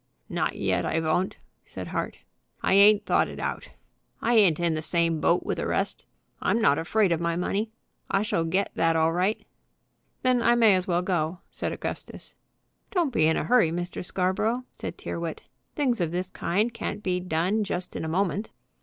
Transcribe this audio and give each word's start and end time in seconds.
"Not 0.29 0.55
yet 0.55 0.83
I 0.83 0.99
von't," 0.99 1.37
said 1.63 1.89
Hart. 1.89 2.17
"I 2.63 2.73
ain't 2.73 3.05
thought 3.05 3.27
it 3.27 3.37
out. 3.37 3.69
I 4.19 4.33
ain't 4.33 4.59
in 4.59 4.73
the 4.73 4.81
same 4.81 5.21
boat 5.21 5.43
with 5.45 5.57
the 5.57 5.67
rest. 5.67 6.07
I'm 6.41 6.59
not 6.59 6.79
afraid 6.79 7.11
of 7.11 7.19
my 7.19 7.35
money. 7.35 7.69
I 8.09 8.23
shall 8.23 8.43
get 8.43 8.71
that 8.73 8.95
all 8.95 9.13
right." 9.13 9.45
"Then 10.23 10.41
I 10.41 10.55
may 10.55 10.73
as 10.73 10.87
well 10.87 11.03
go," 11.03 11.41
said 11.51 11.71
Augustus. 11.71 12.33
"Don't 12.89 13.13
be 13.13 13.27
in 13.27 13.37
a 13.37 13.43
hurry, 13.43 13.69
Mr. 13.69 14.03
Scarborough," 14.03 14.63
said 14.71 14.97
Tyrrwhit. 14.97 15.43
"Things 15.75 16.01
of 16.01 16.09
this 16.09 16.31
kind 16.31 16.73
can't 16.73 17.03
be 17.03 17.19
done 17.19 17.63
just 17.63 17.95
in 17.95 18.03
a 18.03 18.09
moment." 18.09 18.49